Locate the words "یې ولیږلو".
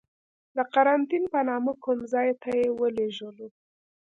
2.59-3.47